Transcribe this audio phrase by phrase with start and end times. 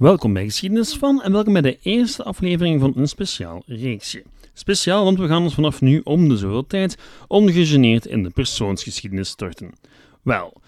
[0.00, 4.22] Welkom bij Geschiedenis van en welkom bij de eerste aflevering van een speciaal reeksje.
[4.52, 9.28] Speciaal, want we gaan ons vanaf nu om de zoveel tijd ongegeneerd in de persoonsgeschiedenis
[9.28, 9.72] storten.
[10.22, 10.60] Wel,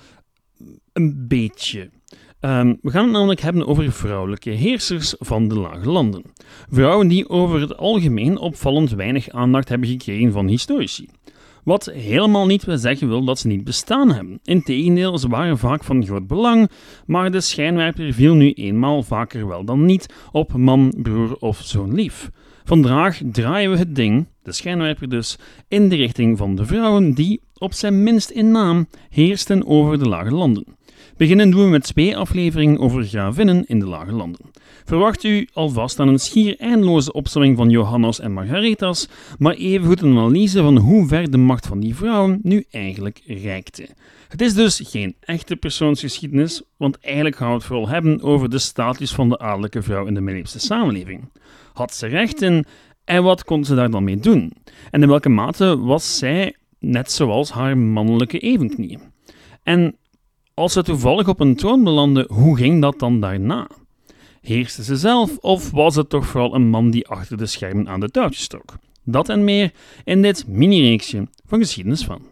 [0.93, 1.91] een beetje.
[2.41, 6.23] Ehm, we gaan het namelijk hebben over vrouwelijke heersers van de Lage Landen.
[6.71, 11.09] Vrouwen die over het algemeen opvallend weinig aandacht hebben gekregen van historici.
[11.63, 14.41] Wat helemaal niet wil zeggen wil dat ze niet bestaan hebben.
[14.43, 16.71] Integendeel, ze waren vaak van groot belang,
[17.07, 21.95] maar de schijnwerper viel nu eenmaal vaker wel dan niet op man, broer of zoon
[21.95, 22.31] lief.
[22.65, 25.39] Vandaag draaien we het ding, de schijnwerper dus,
[25.69, 30.09] in de richting van de vrouwen die, op zijn minst in naam, heersten over de
[30.09, 30.65] lage landen.
[31.17, 34.51] Beginnen doen we met twee afleveringen over gravinnen in de lage landen.
[34.85, 40.11] Verwacht u alvast aan een schier eindeloze opsomming van Johannes en Margaretas, maar evengoed een
[40.11, 43.89] analyse van hoe ver de macht van die vrouwen nu eigenlijk reikte.
[44.29, 48.59] Het is dus geen echte persoonsgeschiedenis, want eigenlijk gaan we het vooral hebben over de
[48.59, 51.29] status van de adellijke vrouw in de middeleeuwse samenleving.
[51.73, 52.67] Had ze rechten
[53.05, 54.53] en wat kon ze daar dan mee doen?
[54.91, 59.01] En in welke mate was zij net zoals haar mannelijke evenknieën?
[59.63, 59.97] En
[60.55, 63.67] als ze toevallig op een troon belanden, hoe ging dat dan daarna?
[64.41, 68.01] Heerste ze zelf of was het toch vooral een man die achter de schermen aan
[68.01, 68.79] de touwtjes trok?
[69.05, 69.73] Dat en meer
[70.05, 72.32] in dit mini-reeksje van Geschiedenis van.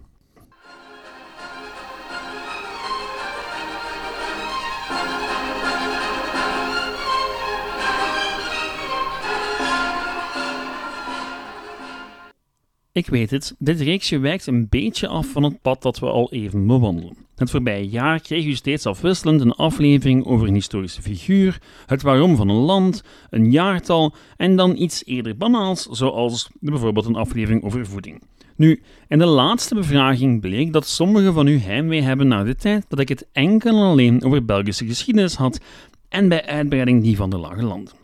[12.93, 16.33] Ik weet het, dit reeksje wijkt een beetje af van het pad dat we al
[16.33, 17.17] even bewandelen.
[17.37, 22.37] Het voorbije jaar kreeg u steeds afwisselend een aflevering over een historische figuur, het waarom
[22.37, 27.87] van een land, een jaartal en dan iets eerder banaals, zoals bijvoorbeeld een aflevering over
[27.87, 28.23] voeding.
[28.57, 32.85] Nu, in de laatste bevraging bleek dat sommigen van u heimwee hebben naar de tijd
[32.89, 35.61] dat ik het enkel en alleen over Belgische geschiedenis had
[36.09, 37.95] en bij uitbreiding die van de Lage Landen.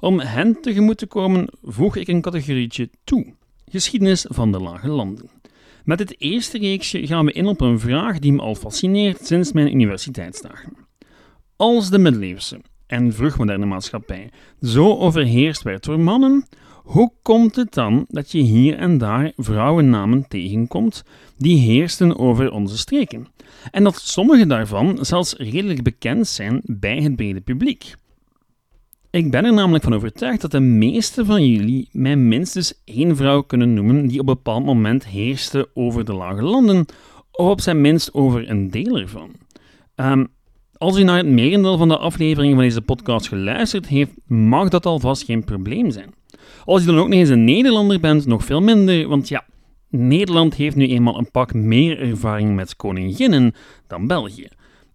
[0.00, 3.38] Om hen tegemoet te komen voeg ik een categorietje toe.
[3.70, 5.30] Geschiedenis van de Lage Landen.
[5.84, 9.52] Met het eerste reeksje gaan we in op een vraag die me al fascineert sinds
[9.52, 10.76] mijn universiteitsdagen.
[11.56, 14.30] Als de middeleeuwse en vroegmoderne maatschappij
[14.60, 20.28] zo overheerst werd door mannen, hoe komt het dan dat je hier en daar vrouwennamen
[20.28, 21.02] tegenkomt
[21.36, 23.26] die heersten over onze streken?
[23.70, 27.94] En dat sommige daarvan zelfs redelijk bekend zijn bij het brede publiek.
[29.10, 33.42] Ik ben er namelijk van overtuigd dat de meeste van jullie mij minstens één vrouw
[33.42, 36.86] kunnen noemen die op een bepaald moment heerste over de lage landen,
[37.30, 39.30] of op zijn minst over een deel ervan.
[39.96, 40.28] Um,
[40.76, 44.86] als u naar het merendeel van de afleveringen van deze podcast geluisterd heeft, mag dat
[44.86, 46.14] alvast geen probleem zijn.
[46.64, 49.44] Als u dan ook nog eens een Nederlander bent, nog veel minder, want ja,
[49.88, 53.54] Nederland heeft nu eenmaal een pak meer ervaring met koninginnen
[53.86, 54.48] dan België.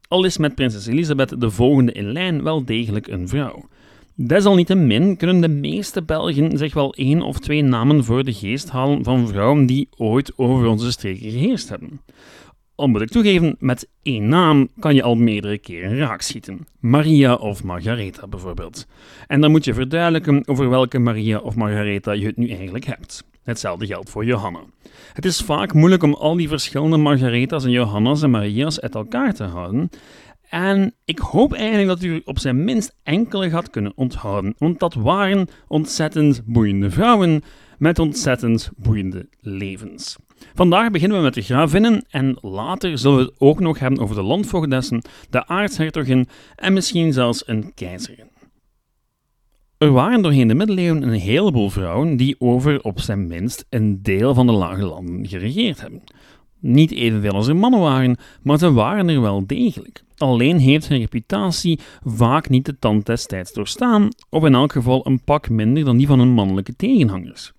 [0.07, 3.67] Al is met prinses Elisabeth de volgende in lijn wel degelijk een vrouw.
[4.17, 9.03] Desalniettemin kunnen de meeste Belgen zich wel één of twee namen voor de geest halen
[9.03, 12.01] van vrouwen die ooit over onze streken geheerst hebben.
[12.75, 16.67] Al moet ik toegeven, met één naam kan je al meerdere keren raakschieten.
[16.79, 18.87] Maria of Margaretha bijvoorbeeld.
[19.27, 23.23] En dan moet je verduidelijken over welke Maria of Margaretha je het nu eigenlijk hebt.
[23.43, 24.59] Hetzelfde geldt voor Johanna.
[25.13, 29.33] Het is vaak moeilijk om al die verschillende Margaretha's en Johanna's en Maria's uit elkaar
[29.33, 29.89] te houden.
[30.55, 34.93] En ik hoop eigenlijk dat u op zijn minst enkele gaat kunnen onthouden, want dat
[34.93, 37.43] waren ontzettend boeiende vrouwen
[37.77, 40.15] met ontzettend boeiende levens.
[40.53, 44.15] Vandaag beginnen we met de gravinnen en later zullen we het ook nog hebben over
[44.15, 48.29] de landvoogdessen, de aartshertogin en misschien zelfs een keizerin.
[49.77, 54.33] Er waren doorheen de middeleeuwen een heleboel vrouwen die over op zijn minst een deel
[54.33, 56.03] van de lage landen geregeerd hebben.
[56.67, 60.03] Niet evenveel als er mannen waren, maar ze waren er wel degelijk.
[60.17, 65.23] Alleen heeft zijn reputatie vaak niet de tand destijds doorstaan, of in elk geval een
[65.23, 67.53] pak minder dan die van hun mannelijke tegenhangers.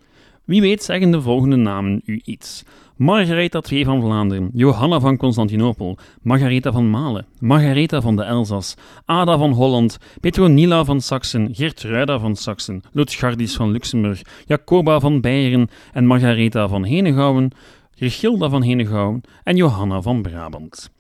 [0.45, 2.65] Wie weet zeggen de volgende namen u iets.
[2.97, 8.75] Margaretha II van Vlaanderen, Johanna van Constantinopel, Margaretha van Malen, Margaretha van de Elzas,
[9.05, 15.69] Ada van Holland, Petronilla van Saxen, Gertruida van Saxen, Lutgardis van Luxemburg, Jacoba van Beieren
[15.93, 17.53] en Margaretha van Henegouwen,
[17.99, 20.91] Gergilda van Henegouwen en Johanna van Brabant.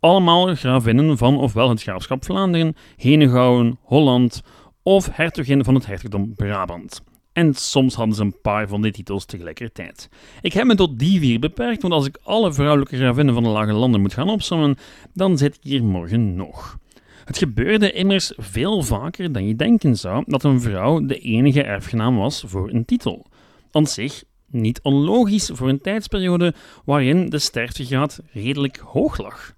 [0.00, 4.42] Allemaal gravinnen van ofwel het graafschap Vlaanderen, Henegouwen, Holland
[4.82, 7.00] of hertogin van het hertogdom Brabant.
[7.32, 10.08] En soms hadden ze een paar van die titels tegelijkertijd.
[10.40, 13.48] Ik heb me tot die vier beperkt, want als ik alle vrouwelijke gravinnen van de
[13.48, 14.76] lage landen moet gaan opsommen,
[15.14, 16.78] dan zit ik hier morgen nog.
[17.24, 22.16] Het gebeurde immers veel vaker dan je denken zou dat een vrouw de enige erfgenaam
[22.16, 23.26] was voor een titel.
[23.70, 26.54] Aan zich niet onlogisch voor een tijdsperiode
[26.84, 29.54] waarin de sterftegraad redelijk hoog lag.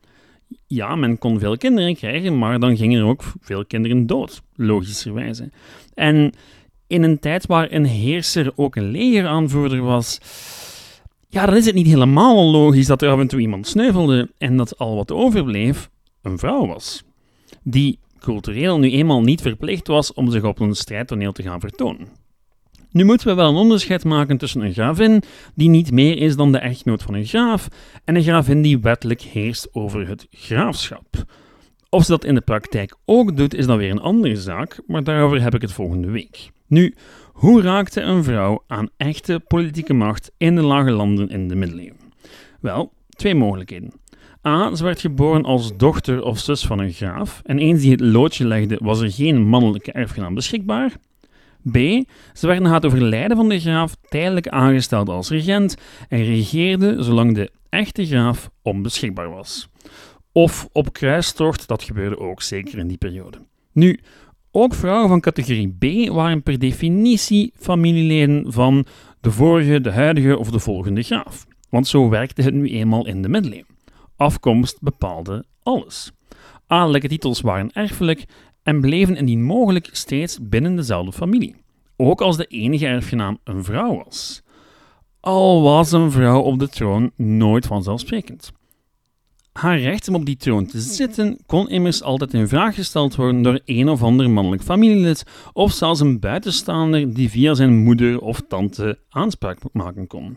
[0.67, 5.51] ja, men kon veel kinderen krijgen, maar dan gingen er ook veel kinderen dood, logischerwijze.
[5.95, 6.33] En
[6.87, 10.19] in een tijd waar een heerser ook een legeraanvoerder was,
[11.29, 14.57] ja, dan is het niet helemaal logisch dat er af en toe iemand sneuvelde en
[14.57, 15.91] dat al wat overbleef
[16.23, 17.03] een vrouw was.
[17.63, 22.09] Die cultureel nu eenmaal niet verplicht was om zich op een strijdtoneel te gaan vertonen.
[22.93, 25.23] Nu moeten we wel een onderscheid maken tussen een gravin,
[25.55, 27.69] die niet meer is dan de echtgenoot van een graaf,
[28.05, 31.25] en een gravin die wettelijk heerst over het graafschap.
[31.89, 35.05] Of ze dat in de praktijk ook doet, is dan weer een andere zaak, maar
[35.05, 36.51] daarover heb ik het volgende week.
[36.67, 36.95] Nu,
[37.33, 42.13] hoe raakte een vrouw aan echte politieke macht in de lage landen in de middeleeuwen?
[42.61, 43.93] Wel, twee mogelijkheden.
[44.47, 44.75] A.
[44.75, 48.47] Ze werd geboren als dochter of zus van een graaf, en eens die het loodje
[48.47, 50.93] legde, was er geen mannelijke erfgenaam beschikbaar.
[51.71, 51.77] B.
[52.33, 55.77] Ze werd na het overlijden van de graaf tijdelijk aangesteld als regent
[56.09, 59.69] en regeerde zolang de echte graaf onbeschikbaar was.
[60.33, 63.39] Of op kruistocht, dat gebeurde ook zeker in die periode.
[63.73, 64.01] Nu,
[64.51, 68.87] ook vrouwen van categorie B waren per definitie familieleden van
[69.21, 71.47] de vorige, de huidige of de volgende graaf.
[71.71, 73.77] Want zo werkte het nu eenmaal in de middeleeuwen.
[74.17, 76.13] Afkomst bepaalde alles.
[76.67, 78.25] Adellijke titels waren erfelijk
[78.63, 81.57] en bleven indien mogelijk steeds binnen dezelfde familie,
[81.97, 84.43] ook als de enige erfgenaam een vrouw was.
[85.21, 88.53] Al was een vrouw op de troon nooit vanzelfsprekend.
[89.53, 93.43] Haar recht om op die troon te zitten kon immers altijd in vraag gesteld worden
[93.43, 98.41] door een of ander mannelijk familielid of zelfs een buitenstaander die via zijn moeder of
[98.49, 100.37] tante aanspraak maken kon.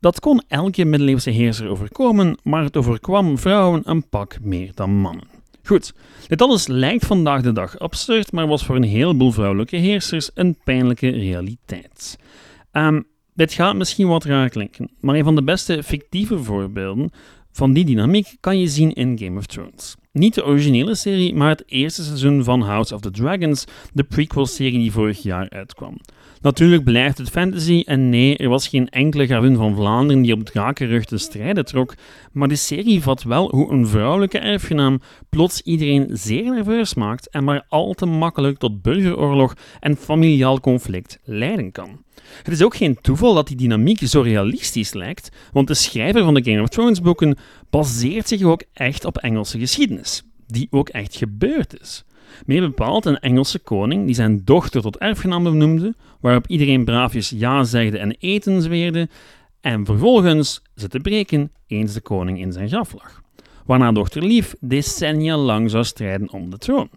[0.00, 5.28] Dat kon elke middeleeuwse heerser overkomen, maar het overkwam vrouwen een pak meer dan mannen.
[5.66, 5.92] Goed,
[6.26, 10.56] dit alles lijkt vandaag de dag absurd, maar was voor een heleboel vrouwelijke heersers een
[10.64, 12.18] pijnlijke realiteit.
[12.72, 17.10] Um, dit gaat misschien wat raar klinken, maar een van de beste fictieve voorbeelden
[17.52, 19.96] van die dynamiek kan je zien in Game of Thrones.
[20.12, 24.78] Niet de originele serie, maar het eerste seizoen van House of the Dragons, de prequel-serie
[24.78, 25.96] die vorig jaar uitkwam.
[26.44, 30.44] Natuurlijk blijft het fantasy en nee, er was geen enkele gravin van Vlaanderen die op
[30.44, 31.94] drakenrug te strijden trok,
[32.32, 37.44] maar de serie vat wel hoe een vrouwelijke erfgenaam plots iedereen zeer nerveus maakt en
[37.44, 42.02] maar al te makkelijk tot burgeroorlog en familiaal conflict leiden kan.
[42.42, 46.34] Het is ook geen toeval dat die dynamiek zo realistisch lijkt, want de schrijver van
[46.34, 47.38] de Game of Thrones boeken
[47.70, 52.04] baseert zich ook echt op Engelse geschiedenis, die ook echt gebeurd is.
[52.46, 57.64] Meer bepaald een Engelse koning die zijn dochter tot erfgenaam benoemde, waarop iedereen braafjes ja
[57.64, 59.08] zegde en eten zweerde,
[59.60, 63.22] en vervolgens ze te breken eens de koning in zijn graf lag.
[63.66, 66.88] Waarna dochter Lief decennia lang zou strijden om de troon.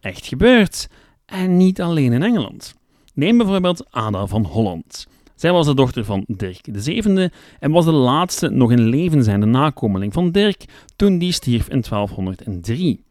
[0.00, 0.88] Echt gebeurd,
[1.26, 2.74] en niet alleen in Engeland.
[3.14, 5.06] Neem bijvoorbeeld Ada van Holland.
[5.34, 7.30] Zij was de dochter van Dirk VII
[7.60, 10.64] en was de laatste nog in leven zijnde nakomeling van Dirk
[10.96, 13.04] toen die stierf in 1203.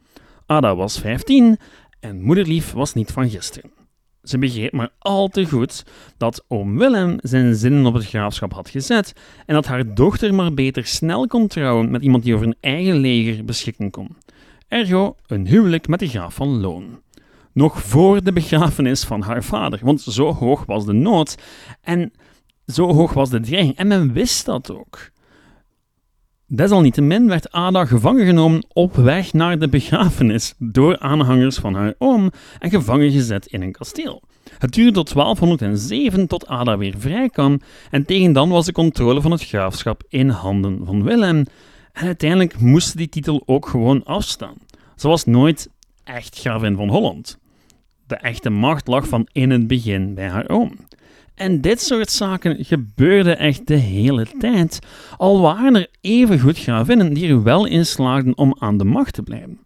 [0.49, 1.57] Ada was 15
[1.99, 3.71] en moederlief was niet van gisteren.
[4.23, 5.85] Ze begreep maar al te goed
[6.17, 9.13] dat oom Willem zijn zinnen op het graafschap had gezet
[9.45, 12.95] en dat haar dochter maar beter snel kon trouwen met iemand die over een eigen
[12.95, 14.17] leger beschikken kon.
[14.67, 17.01] Ergo een huwelijk met de graaf van Loon.
[17.53, 21.37] Nog voor de begrafenis van haar vader, want zo hoog was de nood
[21.81, 22.11] en
[22.65, 25.11] zo hoog was de dreiging en men wist dat ook.
[26.51, 32.31] Desalniettemin werd Ada gevangen genomen op weg naar de begrafenis door aanhangers van haar oom
[32.59, 34.21] en gevangen gezet in een kasteel.
[34.57, 39.21] Het duurde tot 1207 tot Ada weer vrij kwam en tegen dan was de controle
[39.21, 41.45] van het graafschap in handen van Willem.
[41.93, 44.55] En uiteindelijk moest die titel ook gewoon afstaan.
[44.95, 45.69] Ze was nooit
[46.03, 47.37] echt gravin van Holland.
[48.07, 50.75] De echte macht lag van in het begin bij haar oom.
[51.39, 54.79] En dit soort zaken gebeurde echt de hele tijd,
[55.17, 59.23] al waren er evengoed gravinnen die er wel in slaagden om aan de macht te
[59.23, 59.59] blijven.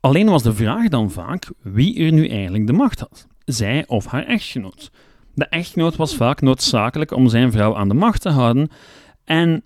[0.00, 4.06] Alleen was de vraag dan vaak wie er nu eigenlijk de macht had, zij of
[4.06, 4.90] haar echtgenoot.
[5.34, 8.70] De echtgenoot was vaak noodzakelijk om zijn vrouw aan de macht te houden
[9.24, 9.62] en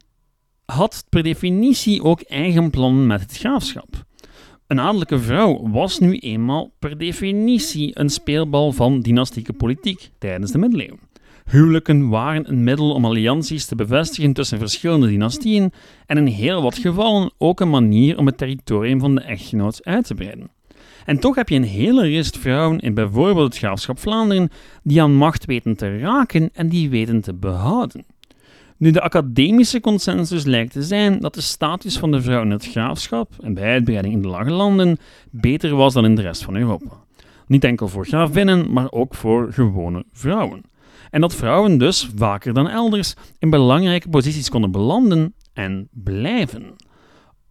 [0.64, 4.04] had per definitie ook eigen plannen met het graafschap.
[4.71, 10.59] Een adellijke vrouw was nu eenmaal per definitie een speelbal van dynastieke politiek tijdens de
[10.59, 10.99] middeleeuwen.
[11.45, 15.73] Huwelijken waren een middel om allianties te bevestigen tussen verschillende dynastieën
[16.07, 20.07] en in heel wat gevallen ook een manier om het territorium van de echtgenoot uit
[20.07, 20.50] te breiden.
[21.05, 24.50] En toch heb je een hele rest vrouwen in bijvoorbeeld het graafschap Vlaanderen
[24.83, 28.05] die aan macht weten te raken en die weten te behouden.
[28.81, 32.67] Nu, de academische consensus lijkt te zijn dat de status van de vrouw in het
[32.67, 34.99] graafschap en bij uitbreiding in de lage landen
[35.31, 37.05] beter was dan in de rest van Europa.
[37.47, 40.63] Niet enkel voor gravinnen, maar ook voor gewone vrouwen.
[41.11, 46.77] En dat vrouwen dus vaker dan elders in belangrijke posities konden belanden en blijven.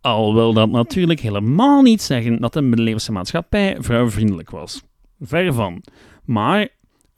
[0.01, 4.83] Al wil dat natuurlijk helemaal niet zeggen dat de middeleeuwse maatschappij vrouwvriendelijk was.
[5.19, 5.83] Ver van.
[6.25, 6.67] Maar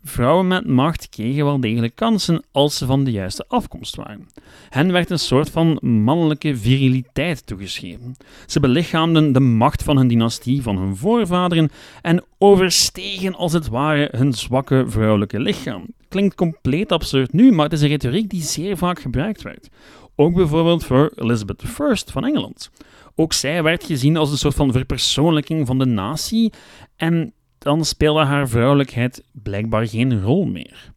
[0.03, 4.27] vrouwen met macht kregen wel degelijk kansen als ze van de juiste afkomst waren.
[4.69, 8.15] Hen werd een soort van mannelijke viriliteit toegeschreven.
[8.45, 14.07] Ze belichaamden de macht van hun dynastie, van hun voorvaderen en overstegen als het ware
[14.17, 15.85] hun zwakke vrouwelijke lichaam.
[16.07, 19.69] Klinkt compleet absurd nu, maar het is een retoriek die zeer vaak gebruikt werd.
[20.15, 22.69] Ook bijvoorbeeld voor Elizabeth I van Engeland.
[23.15, 26.53] Ook zij werd gezien als een soort van verpersoonlijking van de natie
[26.95, 30.91] en dan speelde haar vrouwelijkheid blijkbaar geen rol meer.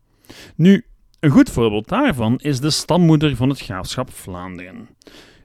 [0.56, 0.84] Nu,
[1.20, 4.88] een goed voorbeeld daarvan is de stammoeder van het graafschap Vlaanderen,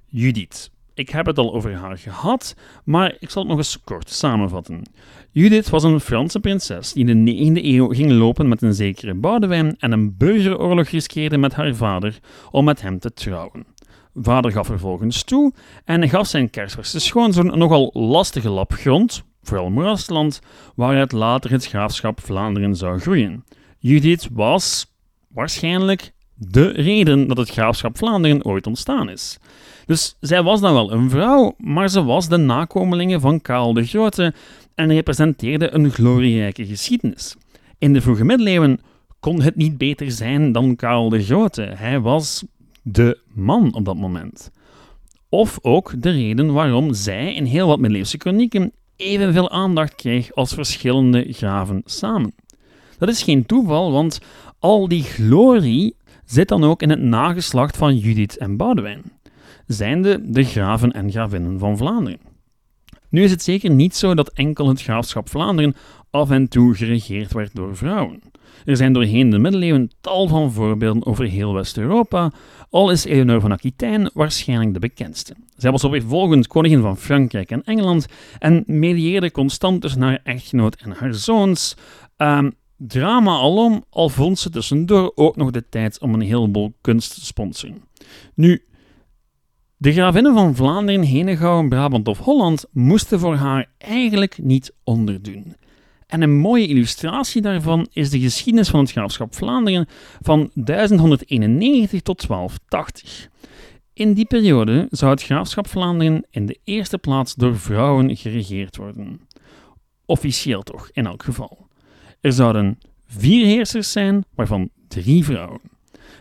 [0.05, 0.71] Judith.
[0.93, 4.83] Ik heb het al over haar gehad, maar ik zal het nog eens kort samenvatten.
[5.31, 9.13] Judith was een Franse prinses die in de 9e eeuw ging lopen met een zekere
[9.13, 12.19] Boudewijn en een burgeroorlog riskeerde met haar vader
[12.51, 13.65] om met hem te trouwen.
[14.13, 15.53] Vader gaf vervolgens toe
[15.85, 20.41] en gaf zijn kersverse schoonzoon een nogal lastige lap grond, vooral moerasland,
[20.75, 23.43] waaruit later het graafschap Vlaanderen zou groeien.
[23.79, 24.93] Judith was
[25.27, 29.37] waarschijnlijk de reden dat het graafschap Vlaanderen ooit ontstaan is.
[29.85, 33.85] Dus zij was dan wel een vrouw, maar ze was de nakomelinge van Karel de
[33.85, 34.33] Grote
[34.75, 37.35] en representeerde een glorierijke geschiedenis.
[37.77, 38.79] In de vroege middeleeuwen
[39.19, 41.61] kon het niet beter zijn dan Karel de Grote.
[41.61, 42.45] Hij was
[42.81, 44.51] de man op dat moment.
[45.29, 50.53] Of ook de reden waarom zij in heel wat middeleeuwse kronieken evenveel aandacht kreeg als
[50.53, 52.33] verschillende graven samen.
[52.97, 54.19] Dat is geen toeval, want
[54.59, 59.03] al die glorie zit dan ook in het nageslacht van Judith en Boudewijn,
[59.67, 62.19] zijnde de graven en gravinnen van Vlaanderen.
[63.09, 65.75] Nu is het zeker niet zo dat enkel het graafschap Vlaanderen
[66.09, 68.21] af en toe geregeerd werd door vrouwen.
[68.65, 72.31] Er zijn doorheen de middeleeuwen tal van voorbeelden over heel West-Europa,
[72.69, 75.35] al is Eleonore van Aquitaine waarschijnlijk de bekendste.
[75.61, 78.05] Zij was opeenvolgend koningin van Frankrijk en Engeland
[78.39, 81.75] en medieerde constant tussen haar echtgenoot en haar zoons.
[82.17, 87.13] Um, drama alom, al vond ze tussendoor ook nog de tijd om een heleboel kunst
[87.13, 87.83] te sponsoren.
[88.33, 88.63] Nu,
[89.77, 95.55] de gravinnen van Vlaanderen, Henegouwen, Brabant of Holland moesten voor haar eigenlijk niet onderdoen.
[96.07, 99.87] En een mooie illustratie daarvan is de geschiedenis van het graafschap Vlaanderen
[100.21, 103.29] van 1191 tot 1280.
[103.99, 109.21] In die periode zou het graafschap Vlaanderen in de eerste plaats door vrouwen geregeerd worden.
[110.05, 111.67] Officieel toch, in elk geval.
[112.21, 112.77] Er zouden
[113.07, 115.59] vier heersers zijn, waarvan drie vrouwen.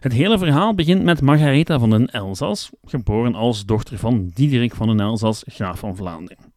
[0.01, 4.87] Het hele verhaal begint met Margaretha van den Elzas, geboren als dochter van Diederik van
[4.87, 6.53] den Elzas, graaf van Vlaanderen.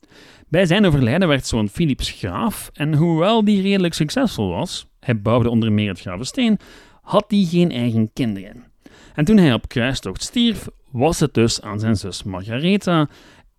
[0.48, 5.50] Bij zijn overlijden werd zoon Philips graaf en hoewel die redelijk succesvol was, hij bouwde
[5.50, 6.60] onder meer het Gravensteen,
[7.02, 8.64] had hij geen eigen kinderen.
[9.16, 13.10] En toen hij op kruistocht stierf, was het dus aan zijn zus Margaretha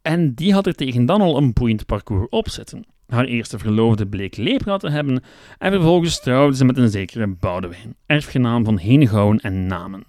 [0.03, 2.85] en die had er tegen dan al een boeiend parcours op zitten.
[3.07, 5.23] Haar eerste verloofde bleek lepra te hebben
[5.59, 10.05] en vervolgens trouwde ze met een zekere Boudewijn, erfgenaam van Henegouwen en Namen.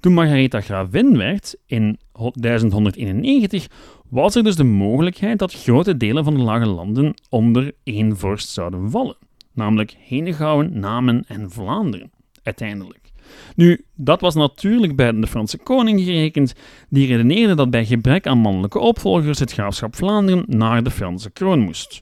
[0.00, 3.66] Toen Margaretha gravin werd in 1191
[4.08, 8.48] was er dus de mogelijkheid dat grote delen van de lage landen onder één vorst
[8.48, 9.16] zouden vallen,
[9.52, 12.10] namelijk Henegouwen, Namen en Vlaanderen,
[12.42, 13.12] uiteindelijk.
[13.54, 16.54] Nu, dat was natuurlijk bij de Franse koning gerekend,
[16.88, 21.60] die redeneerde dat bij gebrek aan mannelijke opvolgers het graafschap Vlaanderen naar de Franse kroon
[21.60, 22.00] moest.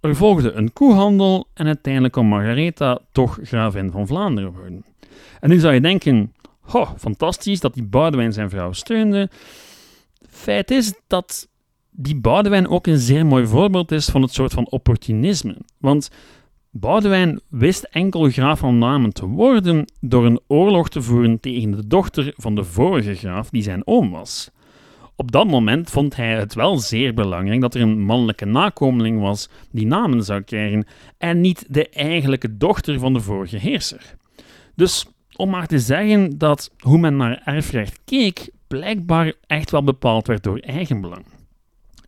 [0.00, 4.84] Er volgde een koehandel en uiteindelijk kon Margaretha toch gravin van Vlaanderen worden.
[5.40, 6.32] En nu zou je denken,
[6.72, 9.28] oh, fantastisch dat die Boudewijn zijn vrouw steunde,
[10.28, 11.48] Feit is dat
[11.90, 15.56] die Boudewijn ook een zeer mooi voorbeeld is van het soort van opportunisme.
[15.78, 16.10] Want
[16.72, 21.86] Boudewijn wist enkel graaf van Namen te worden door een oorlog te voeren tegen de
[21.86, 24.50] dochter van de vorige graaf die zijn oom was.
[25.16, 29.48] Op dat moment vond hij het wel zeer belangrijk dat er een mannelijke nakomeling was
[29.70, 30.86] die namen zou krijgen
[31.18, 34.16] en niet de eigenlijke dochter van de vorige heerser.
[34.74, 40.26] Dus om maar te zeggen dat hoe men naar erfrecht keek, blijkbaar echt wel bepaald
[40.26, 41.24] werd door eigenbelang.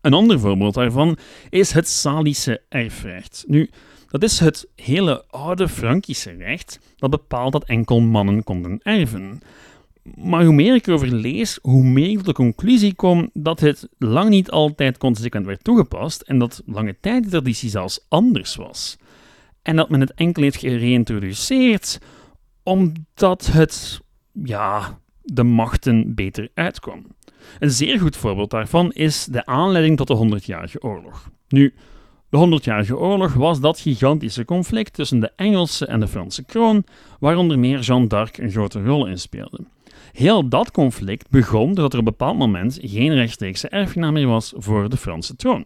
[0.01, 1.17] Een ander voorbeeld daarvan
[1.51, 3.45] is het Salische erfrecht.
[3.47, 3.71] Nu,
[4.13, 9.41] dat is het hele oude Frankische recht dat bepaalt dat enkel mannen konden erven.
[10.15, 13.89] Maar hoe meer ik erover lees, hoe meer ik tot de conclusie kom dat het
[13.99, 18.97] lang niet altijd consequent werd toegepast en dat lange tijd de traditie zelfs anders was.
[19.63, 21.99] En dat men het enkel heeft gereïntroduceerd
[22.63, 24.01] omdat het,
[24.33, 27.07] ja, de machten beter uitkwam.
[27.59, 31.31] Een zeer goed voorbeeld daarvan is de aanleiding tot de 100-jarige oorlog.
[31.49, 31.75] Nu,
[32.33, 36.85] de 100-jarige oorlog was dat gigantische conflict tussen de Engelse en de Franse kroon,
[37.21, 39.59] waar onder meer Jeanne d'Arc een grote rol in speelde.
[40.13, 44.53] Heel dat conflict begon doordat er op een bepaald moment geen rechtstreekse erfgenaam meer was
[44.57, 45.65] voor de Franse troon.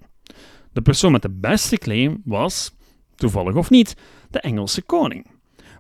[0.73, 2.75] De persoon met de beste claim was,
[3.15, 3.97] toevallig of niet,
[4.31, 5.27] de Engelse koning.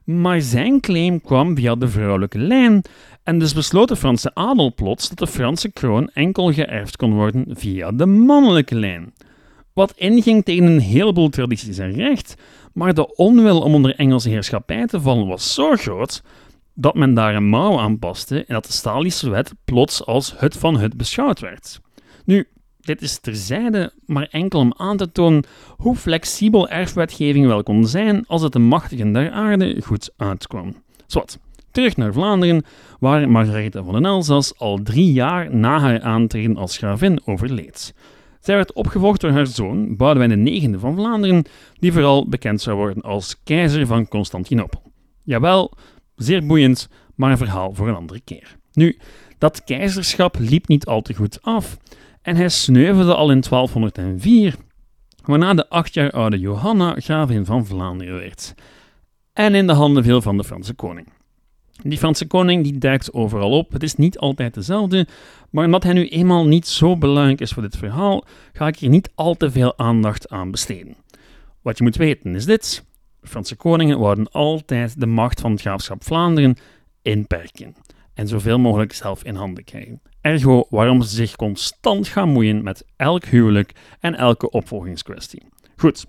[0.05, 2.83] Maar zijn claim kwam via de vrouwelijke lijn
[3.23, 7.45] en dus besloot de Franse adel plots dat de Franse kroon enkel geërfd kon worden
[7.49, 9.12] via de mannelijke lijn.
[9.76, 12.35] Wat inging tegen een heleboel tradities en recht,
[12.73, 16.23] maar de onwil om onder Engelse heerschappij te vallen was zo groot
[16.75, 20.56] dat men daar een mouw aan paste en dat de Stalische wet plots als het
[20.56, 21.80] van het beschouwd werd.
[22.25, 22.49] Nu,
[22.80, 25.45] dit is terzijde, maar enkel om aan te tonen
[25.76, 30.75] hoe flexibel erfwetgeving wel kon zijn als het de machtigen der aarde goed uitkwam.
[31.06, 31.38] Zwat,
[31.71, 32.64] terug naar Vlaanderen,
[33.00, 37.95] waar Margaretha van den Elzas al drie jaar na haar aantreden als gravin overleed.
[38.47, 41.45] Zij werd opgevolgd door haar zoon, Boudewijn IX van Vlaanderen,
[41.79, 44.83] die vooral bekend zou worden als keizer van Constantinopel.
[45.23, 45.73] Jawel,
[46.15, 48.57] zeer boeiend, maar een verhaal voor een andere keer.
[48.73, 48.99] Nu,
[49.38, 51.76] dat keizerschap liep niet al te goed af
[52.23, 54.55] en hij sneuvelde al in 1204,
[55.25, 58.55] waarna de acht jaar oude Johanna gravin van Vlaanderen werd
[59.33, 61.09] en in de handen viel van de Franse koning.
[61.83, 63.73] Die Franse koning die duikt overal op.
[63.73, 65.06] Het is niet altijd dezelfde,
[65.50, 68.90] maar omdat hij nu eenmaal niet zo belangrijk is voor dit verhaal, ga ik hier
[68.90, 70.97] niet al te veel aandacht aan besteden.
[71.62, 72.85] Wat je moet weten is dit:
[73.23, 76.56] Franse koningen wouden altijd de macht van het graafschap Vlaanderen
[77.02, 77.75] inperken
[78.14, 80.00] en zoveel mogelijk zelf in handen krijgen.
[80.21, 85.42] Ergo waarom ze zich constant gaan moeien met elk huwelijk en elke opvolgingskwestie.
[85.76, 86.06] Goed,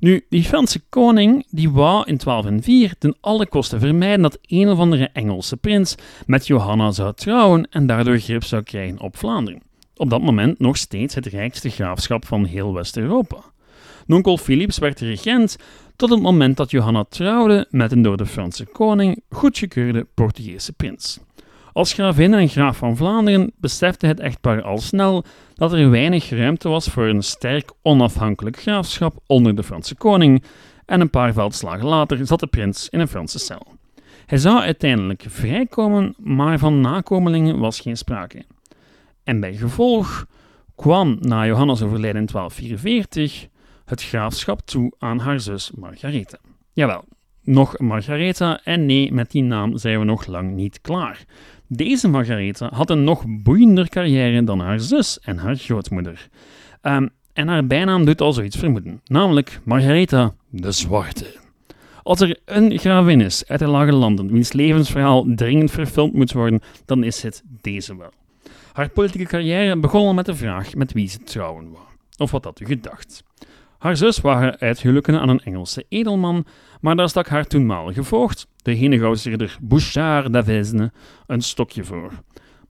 [0.00, 4.78] nu, die Franse koning die wou in 1204 ten alle kosten vermijden dat een of
[4.78, 5.94] andere Engelse prins
[6.26, 9.62] met Johanna zou trouwen en daardoor grip zou krijgen op Vlaanderen.
[9.94, 13.38] Op dat moment nog steeds het rijkste graafschap van heel West-Europa.
[14.06, 15.56] Nonkel Philips werd regent
[15.96, 21.18] tot het moment dat Johanna trouwde met een door de Franse koning goedgekeurde Portugese prins.
[21.76, 26.68] Als gravin en graaf van Vlaanderen besefte het echtpaar al snel dat er weinig ruimte
[26.68, 30.44] was voor een sterk onafhankelijk graafschap onder de Franse koning,
[30.86, 33.66] en een paar veldslagen later zat de prins in een Franse cel.
[34.26, 38.44] Hij zou uiteindelijk vrijkomen, maar van nakomelingen was geen sprake.
[39.24, 40.26] En bij gevolg
[40.74, 43.46] kwam na Johannes overlijden in 1244
[43.84, 46.38] het graafschap toe aan haar zus Margaretha.
[46.72, 47.04] Jawel,
[47.46, 51.24] nog Margaretha en nee, met die naam zijn we nog lang niet klaar.
[51.68, 56.28] Deze Margaretha had een nog boeiender carrière dan haar zus en haar grootmoeder.
[56.82, 61.34] Um, en haar bijnaam doet al zoiets vermoeden, namelijk Margaretha de Zwarte.
[62.02, 66.60] Als er een gravin is uit de lage landen wiens levensverhaal dringend verfilmd moet worden,
[66.84, 68.12] dan is het deze wel.
[68.72, 71.84] Haar politieke carrière begon al met de vraag met wie ze trouwen wou.
[72.16, 73.22] Of wat had u gedacht?
[73.86, 76.46] Haar zus waren uithuwelijken aan een Engelse edelman,
[76.80, 80.92] maar daar stak haar toenmalige voogd, de Henegouwsridder Bouchard d'Avesne,
[81.26, 82.12] een stokje voor.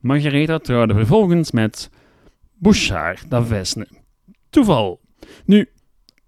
[0.01, 1.91] Margaretha trouwde vervolgens met
[2.55, 3.89] Bouchard d'Avesne.
[4.51, 5.01] Toeval.
[5.45, 5.69] Nu,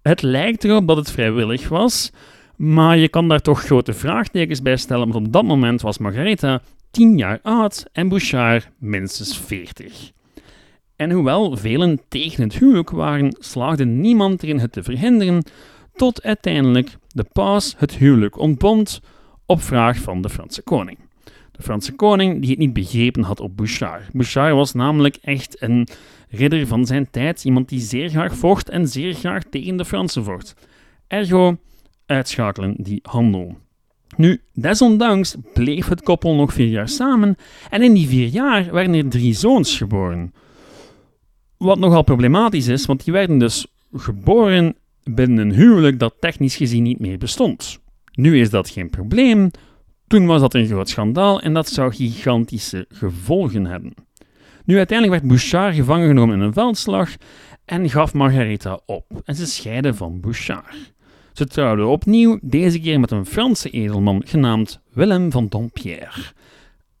[0.01, 2.11] het lijkt erop dat het vrijwillig was,
[2.55, 6.61] maar je kan daar toch grote vraagtekens bij stellen, want op dat moment was Margaretha
[6.91, 10.11] tien jaar oud en Bouchard minstens veertig.
[10.99, 15.43] En hoewel velen tegen het huwelijk waren, slaagde niemand erin het te verhinderen,
[15.95, 19.01] tot uiteindelijk de paus het huwelijk ontbond
[19.45, 20.97] op vraag van de Franse koning.
[21.51, 24.11] De Franse koning die het niet begrepen had op Bouchard.
[24.11, 25.87] Bouchard was namelijk echt een
[26.29, 30.23] ridder van zijn tijd, iemand die zeer graag vocht en zeer graag tegen de Fransen
[30.23, 30.55] vocht.
[31.07, 31.57] Ergo,
[32.05, 33.57] uitschakelen die handel.
[34.15, 37.35] Nu, desondanks bleef het koppel nog vier jaar samen
[37.69, 40.33] en in die vier jaar werden er drie zoons geboren.
[41.59, 46.83] Wat nogal problematisch is, want die werden dus geboren binnen een huwelijk dat technisch gezien
[46.83, 47.79] niet meer bestond.
[48.11, 49.51] Nu is dat geen probleem.
[50.07, 53.93] Toen was dat een groot schandaal en dat zou gigantische gevolgen hebben.
[54.65, 57.15] Nu uiteindelijk werd Bouchard gevangen genomen in een veldslag
[57.65, 60.93] en gaf Margaretha op en ze scheiden van Bouchard.
[61.33, 66.21] Ze trouwden opnieuw, deze keer met een Franse edelman genaamd Willem van Dompierre.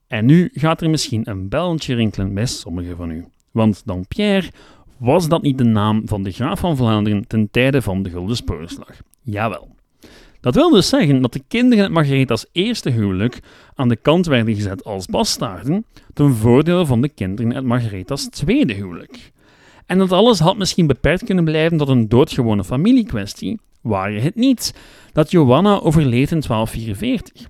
[0.07, 3.25] En nu gaat er misschien een belletje rinkelen bij sommigen van u.
[3.51, 4.49] Want Dampierre,
[4.97, 8.35] was dat niet de naam van de graaf van Vlaanderen ten tijde van de Gulden
[8.35, 9.01] Spoorslag?
[9.21, 9.67] Jawel.
[10.41, 13.39] Dat wil dus zeggen dat de kinderen uit Margaretha's eerste huwelijk
[13.75, 18.73] aan de kant werden gezet als bastaarden, ten voordele van de kinderen uit Margaretha's tweede
[18.73, 19.31] huwelijk.
[19.85, 24.35] En dat alles had misschien beperkt kunnen blijven tot een doodgewone familiekwestie, waar je het
[24.35, 24.73] niet,
[25.13, 27.47] dat Johanna overleed in 1244.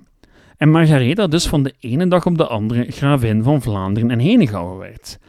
[0.58, 4.78] En Margaretha dus van de ene dag op de andere gravin van Vlaanderen en Henegouwen
[4.78, 5.20] werd.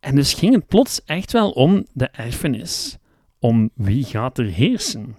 [0.00, 2.98] En dus ging het plots echt wel om de erfenis.
[3.38, 5.16] Om wie gaat er heersen.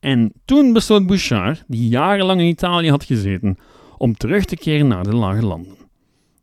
[0.00, 3.58] En toen besloot Bouchard, die jarenlang in Italië had gezeten,
[3.98, 5.76] om terug te keren naar de lage landen.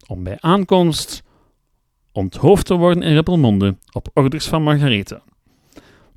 [0.08, 1.23] om bij aankomst
[2.12, 5.21] onthoofd te worden in Rippelmonde op orders van Margaretha.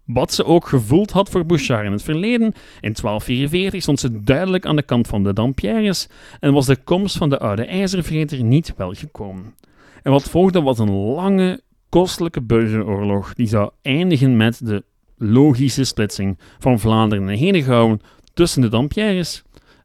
[0.04, 2.46] Wat ze ook gevoeld had voor Bouchard in het verleden,
[2.80, 6.08] in 1244 stond ze duidelijk aan de kant van de Dampierres
[6.40, 9.54] en was de komst van de oude ijzervreter niet welgekomen.
[10.02, 14.84] En wat volgde was een lange, kostelijke burgeroorlog die zou eindigen met de
[15.16, 18.00] logische splitsing van Vlaanderen en Henegouwen
[18.34, 19.42] tussen de Dampierres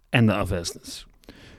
[0.10, 1.08] en de Avesnes.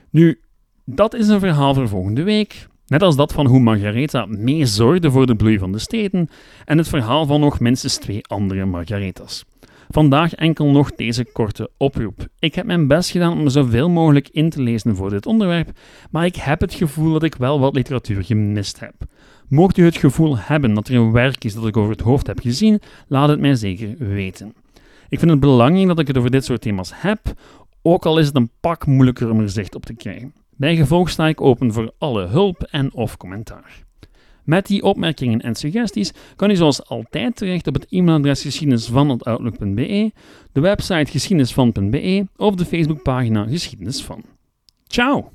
[0.09, 0.39] Nu,
[0.85, 5.11] dat is een verhaal voor volgende week, net als dat van hoe Margaretha mee zorgde
[5.11, 6.29] voor de bloei van de steden
[6.65, 9.45] en het verhaal van nog minstens twee andere Margaretas.
[9.91, 12.27] Vandaag enkel nog deze korte oproep.
[12.39, 15.69] Ik heb mijn best gedaan om zoveel mogelijk in te lezen voor dit onderwerp,
[16.11, 18.93] maar ik heb het gevoel dat ik wel wat literatuur gemist heb.
[19.47, 22.27] Mocht u het gevoel hebben dat er een werk is dat ik over het hoofd
[22.27, 24.53] heb gezien, laat het mij zeker weten.
[25.07, 27.19] Ik vind het belangrijk dat ik het over dit soort thema's heb,
[27.81, 30.33] ook al is het een pak moeilijker om er zicht op te krijgen.
[30.55, 33.87] Bijgevolg sta ik open voor alle hulp en of commentaar.
[34.49, 40.11] Met die opmerkingen en suggesties kan u zoals altijd terecht op het e-mailadres geschiedenisvan.outlook.be,
[40.51, 44.23] de website geschiedenisvan.be of de Facebookpagina Geschiedenis van.
[44.87, 45.31] Ciao!